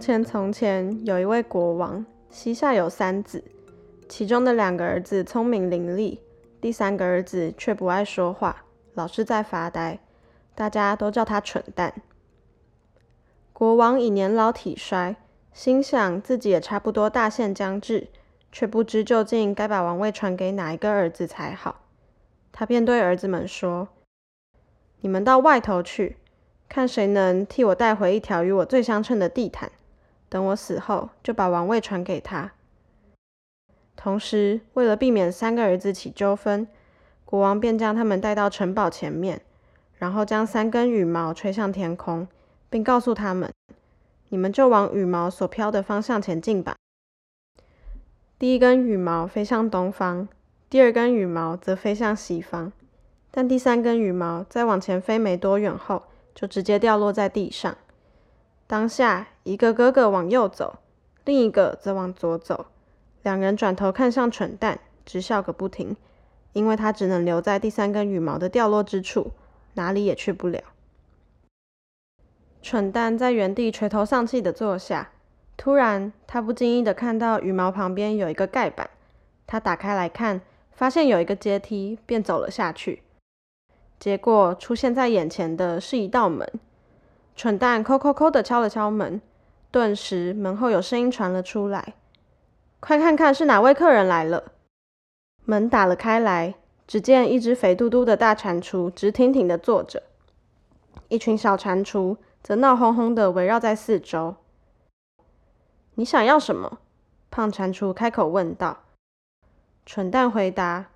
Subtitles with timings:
[0.00, 3.44] 从前，从前有一位国王，膝下有三子，
[4.08, 6.16] 其中的两个儿子聪明伶俐，
[6.58, 9.98] 第三个儿子却不爱说话，老是在发呆，
[10.54, 11.92] 大家都叫他蠢蛋。
[13.52, 15.16] 国王已年老体衰，
[15.52, 18.08] 心想自己也差不多大限将至，
[18.50, 21.82] 却不知究竟该把王位传给哪一个儿子才好。
[22.50, 23.88] 他便对儿子们说
[25.02, 26.16] ：“你们到外头去。”
[26.70, 29.72] 看谁能替我带回一条与我最相称的地毯，
[30.30, 32.52] 等我死后就把王位传给他。
[33.94, 36.66] 同时，为了避免三个儿子起纠纷，
[37.26, 39.42] 国王便将他们带到城堡前面，
[39.98, 42.26] 然后将三根羽毛吹向天空，
[42.70, 43.52] 并告诉他们
[44.30, 46.76] ：“你们就往羽毛所飘的方向前进吧。”
[48.38, 50.28] 第一根羽毛飞向东方，
[50.70, 52.72] 第二根羽毛则飞向西方，
[53.30, 56.04] 但第三根羽毛在往前飞没多远后。
[56.32, 57.76] 就直接掉落在地上。
[58.70, 60.78] 当下，一个哥哥往右走，
[61.24, 62.66] 另一个则往左走。
[63.24, 65.96] 两人转头看向蠢蛋，直笑个不停，
[66.52, 69.32] 因为他只能留在第三根羽毛的掉落之处，
[69.74, 70.62] 哪里也去不了。
[72.62, 75.10] 蠢蛋在原地垂头丧气的坐下。
[75.56, 78.88] 突然，他不经意的看到羽毛旁边有一个盖板，
[79.48, 83.02] 他打开来看，发现有一个阶梯，便走了下去。
[83.98, 86.48] 结果出现在眼前的是一道门，
[87.36, 89.20] 蠢蛋抠抠抠的敲了敲门，
[89.70, 91.94] 顿时门后有声音传了出来
[92.80, 94.52] ：“快看看是哪位客人来了！”
[95.46, 96.54] 门打了开来，
[96.86, 100.02] 只见一只肥嘟嘟的大蟾蜍直挺挺的坐着，
[101.08, 104.36] 一群小蟾蜍则闹哄哄的围绕在四周。
[105.96, 106.78] “你想要什么？”
[107.30, 108.78] 胖蟾蜍开口问道。
[109.86, 110.86] 蠢蛋回答。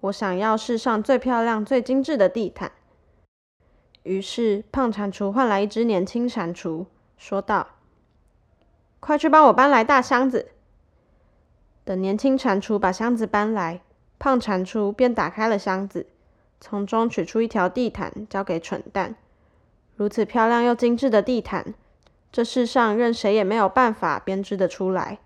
[0.00, 2.70] 我想要世上最漂亮、最精致的地毯。
[4.06, 6.86] 于是，胖蟾蜍换来一只年轻蟾蜍，
[7.18, 7.66] 说道
[9.00, 10.52] ：“快去帮我搬来大箱子。”
[11.84, 13.82] 等年轻蟾蜍把箱子搬来，
[14.20, 16.06] 胖蟾蜍便打开了箱子，
[16.60, 19.16] 从中取出一条地毯，交给蠢蛋。
[19.96, 21.74] 如此漂亮又精致的地毯，
[22.30, 25.18] 这世上任谁也没有办法编织得出来。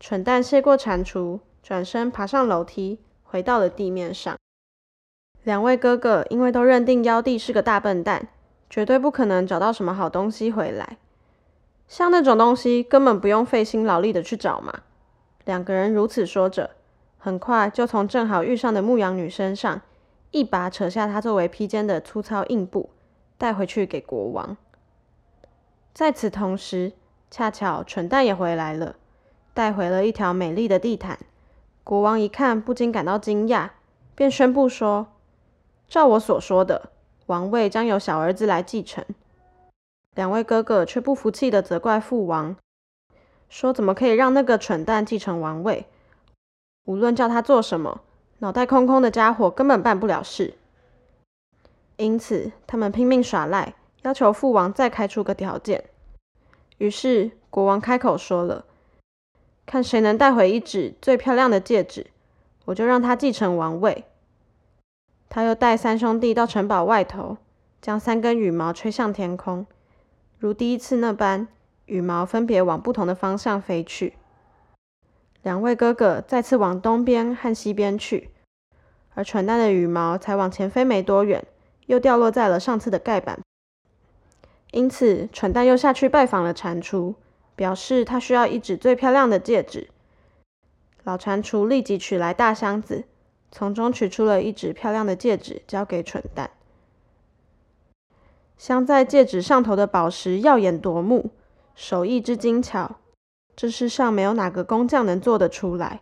[0.00, 2.98] 蠢蛋谢过蟾蜍，转身爬上楼梯。
[3.24, 4.38] 回到了地面上，
[5.46, 8.26] 两位哥哥因为都认定妖帝是个大笨蛋，
[8.68, 10.98] 绝对不可能找到什么好东西回来。
[11.86, 14.80] 像那种东西，根本不用费心劳力的去找嘛。
[15.44, 16.70] 两个人如此说着，
[17.16, 19.82] 很快就从正好遇上的牧羊女身上
[20.32, 22.90] 一把扯下她作为披肩的粗糙硬布，
[23.38, 24.56] 带回去给国王。
[25.94, 26.90] 在此同时，
[27.30, 28.96] 恰巧蠢蛋也回来了，
[29.54, 31.20] 带回了一条美丽的地毯。
[31.84, 33.68] 国王一看，不禁感到惊讶，
[34.16, 35.06] 便宣布说
[35.88, 36.90] ：“照我所说的，
[37.26, 39.04] 王位将由小儿子来继承。”
[40.14, 42.56] 两位哥哥却不服气的责怪父王，
[43.48, 45.86] 说：“怎么可以让那个蠢蛋继承王位？
[46.84, 48.00] 无论叫他做什么，
[48.38, 50.54] 脑袋空空的家伙根本办不了事。”
[51.96, 55.84] 因此，他们拼命耍赖，要求父王再开出个条件。
[56.78, 58.64] 于是，国王开口说了。
[59.64, 62.06] 看谁能带回一指最漂亮的戒指，
[62.66, 64.04] 我就让他继承王位。
[65.28, 67.36] 他又带三兄弟到城堡外头，
[67.80, 69.66] 将三根羽毛吹向天空，
[70.38, 71.48] 如第一次那般，
[71.86, 74.14] 羽毛分别往不同的方向飞去。
[75.42, 78.30] 两位哥哥再次往东边和西边去，
[79.14, 81.44] 而蠢蛋的羽毛才往前飞没多远，
[81.86, 83.40] 又掉落在了上次的盖板。
[84.70, 87.14] 因此，蠢蛋又下去拜访了蟾蜍。
[87.56, 89.88] 表示他需要一指最漂亮的戒指。
[91.04, 93.04] 老蟾蜍立即取来大箱子，
[93.50, 96.50] 从中取出了一只漂亮的戒指，交给蠢蛋。
[98.58, 101.30] 镶在戒指上头的宝石耀眼夺目，
[101.74, 102.96] 手艺之精巧，
[103.54, 106.00] 这世上没有哪个工匠能做得出来。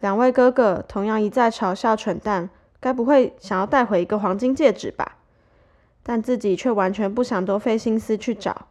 [0.00, 2.50] 两位哥哥同样一再嘲笑蠢蛋，
[2.80, 5.16] 该不会想要带回一个黄金戒指吧？
[6.02, 8.66] 但自己却完全不想多费心思去找。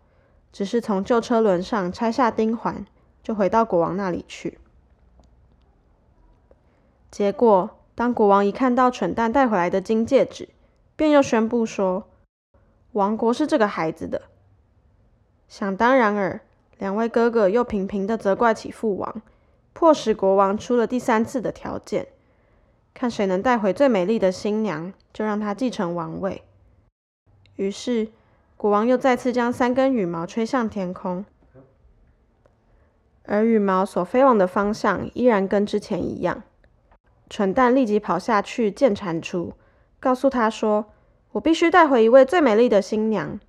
[0.54, 2.86] 只是从旧车轮上拆下钉环，
[3.22, 4.58] 就回到国王那里去。
[7.16, 10.50] 结果，当国王一看到蠢蛋带回来的金戒指，
[10.98, 12.10] 便又宣布说
[12.92, 14.24] ：“王国是这个孩子的。”
[15.48, 16.42] 想当然尔，
[16.78, 19.22] 两位哥哥又频频的责怪起父王，
[19.72, 22.08] 迫使国王出了第三次的条件：
[22.94, 26.44] 看谁能带回最美丽的新娘，就让她继承王位。
[27.56, 28.10] 于是。
[28.58, 31.26] 国王又再次将三根羽毛吹向天空，
[33.24, 36.44] 而羽毛所飞往的方向依然跟之前一样。
[37.30, 39.54] 蠢蛋立即跑下去见蟾蜍，
[40.00, 40.86] 告诉他说
[41.34, 43.40] ：“我必须带回一位最美丽的新娘。”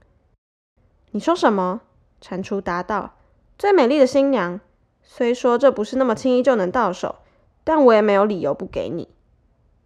[1.12, 1.82] 你说什么？
[2.20, 3.14] 蟾蜍答道
[3.58, 4.60] ：“最美丽的新娘。
[5.02, 7.16] 虽说这不是那么轻易就能到手，
[7.62, 9.08] 但我也没有理由不给你。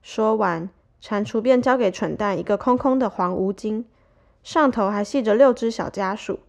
[0.02, 0.70] 说完，
[1.02, 3.84] 蟾蜍便交给蠢蛋一个空空的黄乌金，
[4.42, 6.40] 上头还系着六只小家鼠。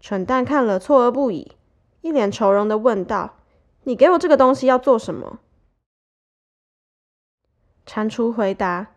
[0.00, 1.52] 蠢蛋看了错愕不已，
[2.02, 3.36] 一脸愁容的问道
[3.84, 5.38] ：“你给我这个东西要做什么？”
[7.88, 8.88] 蟾蜍回答：“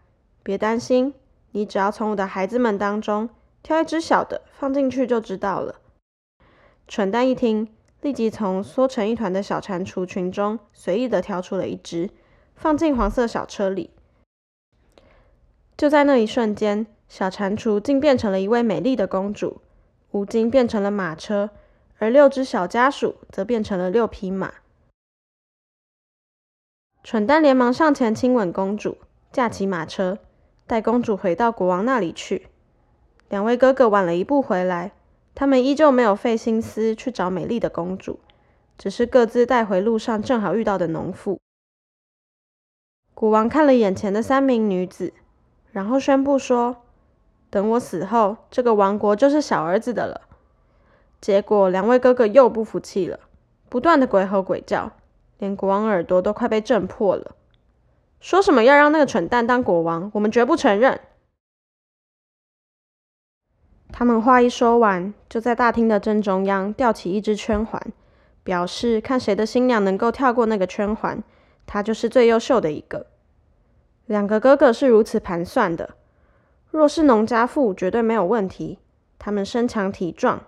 [0.44, 1.14] 别担心，
[1.52, 3.30] 你只要从我的孩子们当中
[3.64, 5.76] 挑一只小的放进去就知道了。”
[6.90, 7.70] 蠢蛋一听，
[8.02, 12.10] 立即从缩成一团的小蟾蜍群中随意的挑出了一只，
[12.54, 13.92] 放进黄色小车里。
[15.78, 19.62] 就在那一瞬间，小蟾蜍竟变成了一位美丽的公主。
[20.12, 21.52] 乌金变成了马车，
[21.98, 24.56] 而六只小家鼠则变成了六匹马。
[27.04, 28.98] 蠢蛋连忙上前亲吻公主，
[29.32, 30.20] 驾起马车，
[30.68, 32.48] 带公主回到国王那里去。
[33.28, 34.92] 两位哥哥晚了一步回来，
[35.34, 38.20] 他们依旧没有费心思去找美丽的公主，
[38.78, 41.40] 只是各自带回路上正好遇到的农妇。
[43.16, 45.14] 国王看了眼前的三名女子，
[45.72, 46.78] 然后宣布说。
[47.50, 50.22] 等我死后，这个王国就是小儿子的了。
[51.20, 53.20] 结果两位哥哥又不服气了，
[53.68, 54.94] 不断的鬼吼鬼叫，
[55.42, 57.36] 连国王耳朵都快被震破了。
[58.20, 61.02] 说什么要让那个蠢蛋当国王，我们绝不承认。
[63.92, 67.82] 他们话一说完，就在大厅的正中央吊起一只圈环，
[68.44, 71.24] 表示看谁的新娘能够跳过那个圈环，
[71.66, 73.08] 她就是最优秀的一个。
[74.06, 75.96] 两个哥哥是如此盘算的。
[76.70, 78.78] 若是农家妇，绝对没有问题。
[79.18, 80.44] 他们身强体壮。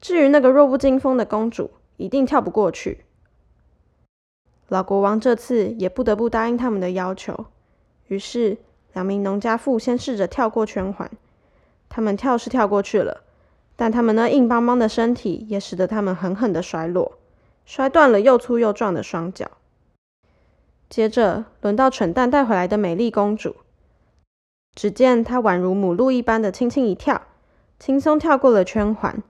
[0.00, 3.04] 至于那个弱不禁风的公主，一定跳不过去。
[4.68, 7.46] 老国王这次也不得不答应他们的要求。
[8.08, 8.58] 于是，
[8.92, 11.10] 两名农家妇先试着跳过圈环。
[11.88, 13.22] 他们跳是跳过去了，
[13.76, 17.18] 但他们那硬邦邦的身体也使得他们狠狠的摔落，
[17.64, 19.50] 摔断了又粗又壮的双脚。
[20.88, 23.56] 接着，轮到蠢蛋带回来的美丽公主。
[24.74, 27.22] 只见她宛如母鹿一般的轻轻一跳，
[27.78, 29.22] 轻松跳过了圈环。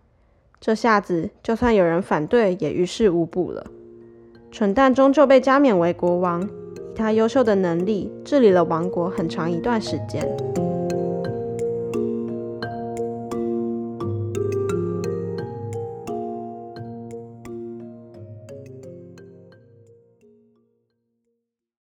[0.58, 3.66] 这下子，就算有人反对，也于事无补了。
[4.54, 6.48] 蠢蛋终究被加冕为国王，以
[6.94, 10.24] 他优秀的能力治理了王国很长一段时间。